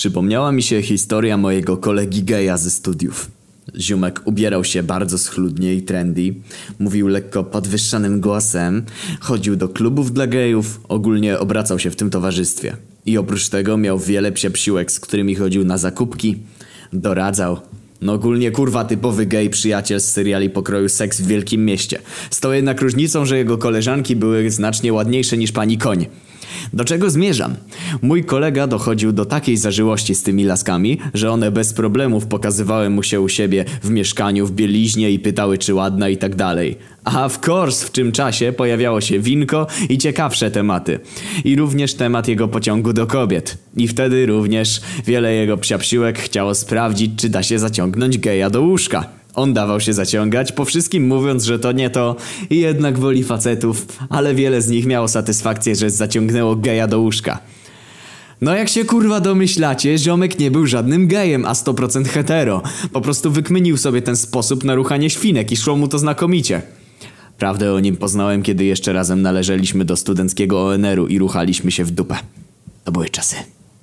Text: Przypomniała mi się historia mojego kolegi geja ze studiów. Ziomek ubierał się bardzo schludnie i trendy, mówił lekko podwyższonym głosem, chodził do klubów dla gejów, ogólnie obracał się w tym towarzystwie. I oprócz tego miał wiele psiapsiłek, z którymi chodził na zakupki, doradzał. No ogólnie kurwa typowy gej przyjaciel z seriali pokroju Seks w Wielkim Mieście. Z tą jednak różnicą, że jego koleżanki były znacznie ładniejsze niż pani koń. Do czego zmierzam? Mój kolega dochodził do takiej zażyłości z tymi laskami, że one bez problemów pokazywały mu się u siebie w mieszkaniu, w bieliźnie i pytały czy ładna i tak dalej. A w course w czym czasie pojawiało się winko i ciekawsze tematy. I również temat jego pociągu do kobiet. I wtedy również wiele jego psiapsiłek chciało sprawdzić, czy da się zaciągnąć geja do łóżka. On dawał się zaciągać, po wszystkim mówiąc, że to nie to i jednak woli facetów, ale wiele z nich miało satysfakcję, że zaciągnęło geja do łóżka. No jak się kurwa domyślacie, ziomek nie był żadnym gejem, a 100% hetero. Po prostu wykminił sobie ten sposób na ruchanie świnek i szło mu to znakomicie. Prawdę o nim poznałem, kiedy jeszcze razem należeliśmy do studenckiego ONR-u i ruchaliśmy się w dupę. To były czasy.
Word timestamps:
Przypomniała 0.00 0.52
mi 0.52 0.62
się 0.62 0.82
historia 0.82 1.36
mojego 1.36 1.76
kolegi 1.76 2.24
geja 2.24 2.56
ze 2.56 2.70
studiów. 2.70 3.30
Ziomek 3.78 4.20
ubierał 4.24 4.64
się 4.64 4.82
bardzo 4.82 5.18
schludnie 5.18 5.74
i 5.74 5.82
trendy, 5.82 6.34
mówił 6.78 7.08
lekko 7.08 7.44
podwyższonym 7.44 8.20
głosem, 8.20 8.82
chodził 9.20 9.56
do 9.56 9.68
klubów 9.68 10.12
dla 10.12 10.26
gejów, 10.26 10.80
ogólnie 10.88 11.38
obracał 11.38 11.78
się 11.78 11.90
w 11.90 11.96
tym 11.96 12.10
towarzystwie. 12.10 12.76
I 13.06 13.18
oprócz 13.18 13.48
tego 13.48 13.76
miał 13.76 13.98
wiele 13.98 14.32
psiapsiłek, 14.32 14.92
z 14.92 15.00
którymi 15.00 15.34
chodził 15.34 15.64
na 15.64 15.78
zakupki, 15.78 16.36
doradzał. 16.92 17.60
No 18.00 18.12
ogólnie 18.12 18.50
kurwa 18.50 18.84
typowy 18.84 19.26
gej 19.26 19.50
przyjaciel 19.50 20.00
z 20.00 20.12
seriali 20.12 20.50
pokroju 20.50 20.88
Seks 20.88 21.20
w 21.20 21.26
Wielkim 21.26 21.64
Mieście. 21.64 21.98
Z 22.30 22.40
tą 22.40 22.52
jednak 22.52 22.80
różnicą, 22.80 23.24
że 23.24 23.38
jego 23.38 23.58
koleżanki 23.58 24.16
były 24.16 24.50
znacznie 24.50 24.92
ładniejsze 24.92 25.36
niż 25.36 25.52
pani 25.52 25.78
koń. 25.78 26.06
Do 26.72 26.84
czego 26.84 27.10
zmierzam? 27.10 27.54
Mój 28.02 28.24
kolega 28.24 28.66
dochodził 28.66 29.12
do 29.12 29.24
takiej 29.24 29.56
zażyłości 29.56 30.14
z 30.14 30.22
tymi 30.22 30.44
laskami, 30.44 30.98
że 31.14 31.30
one 31.30 31.50
bez 31.50 31.72
problemów 31.72 32.26
pokazywały 32.26 32.90
mu 32.90 33.02
się 33.02 33.20
u 33.20 33.28
siebie 33.28 33.64
w 33.82 33.90
mieszkaniu, 33.90 34.46
w 34.46 34.52
bieliźnie 34.52 35.10
i 35.10 35.18
pytały 35.18 35.58
czy 35.58 35.74
ładna 35.74 36.08
i 36.08 36.16
tak 36.16 36.34
dalej. 36.34 36.76
A 37.04 37.28
w 37.28 37.48
course 37.48 37.86
w 37.86 37.92
czym 37.92 38.12
czasie 38.12 38.52
pojawiało 38.52 39.00
się 39.00 39.20
winko 39.20 39.66
i 39.88 39.98
ciekawsze 39.98 40.50
tematy. 40.50 41.00
I 41.44 41.56
również 41.56 41.94
temat 41.94 42.28
jego 42.28 42.48
pociągu 42.48 42.92
do 42.92 43.06
kobiet. 43.06 43.58
I 43.76 43.88
wtedy 43.88 44.26
również 44.26 44.80
wiele 45.06 45.34
jego 45.34 45.56
psiapsiłek 45.56 46.18
chciało 46.18 46.54
sprawdzić, 46.54 47.10
czy 47.16 47.28
da 47.28 47.42
się 47.42 47.58
zaciągnąć 47.58 48.18
geja 48.18 48.50
do 48.50 48.62
łóżka. 48.62 49.04
On 49.34 49.54
dawał 49.54 49.80
się 49.80 49.92
zaciągać, 49.92 50.52
po 50.52 50.64
wszystkim 50.64 51.06
mówiąc, 51.06 51.44
że 51.44 51.58
to 51.58 51.72
nie 51.72 51.90
to 51.90 52.16
i 52.50 52.58
jednak 52.58 52.98
woli 52.98 53.24
facetów, 53.24 53.86
ale 54.08 54.34
wiele 54.34 54.62
z 54.62 54.68
nich 54.68 54.86
miało 54.86 55.08
satysfakcję, 55.08 55.76
że 55.76 55.90
zaciągnęło 55.90 56.56
geja 56.56 56.86
do 56.86 57.00
łóżka. 57.00 57.38
No 58.40 58.54
jak 58.54 58.68
się 58.68 58.84
kurwa 58.84 59.20
domyślacie, 59.20 59.98
ziomek 59.98 60.38
nie 60.38 60.50
był 60.50 60.66
żadnym 60.66 61.08
gejem, 61.08 61.44
a 61.44 61.52
100% 61.52 62.04
hetero. 62.04 62.62
Po 62.92 63.00
prostu 63.00 63.30
wykminił 63.30 63.76
sobie 63.76 64.02
ten 64.02 64.16
sposób 64.16 64.64
na 64.64 64.74
ruchanie 64.74 65.10
świnek 65.10 65.52
i 65.52 65.56
szło 65.56 65.76
mu 65.76 65.88
to 65.88 65.98
znakomicie. 65.98 66.62
Prawdę 67.40 67.72
o 67.72 67.80
nim 67.80 67.96
poznałem, 67.96 68.42
kiedy 68.42 68.64
jeszcze 68.64 68.92
razem 68.92 69.22
należeliśmy 69.22 69.84
do 69.84 69.96
studenckiego 69.96 70.66
ONR-u 70.66 71.06
i 71.06 71.18
ruchaliśmy 71.18 71.70
się 71.70 71.84
w 71.84 71.90
dupę. 71.90 72.16
To 72.84 72.92
były 72.92 73.08
czasy. 73.08 73.36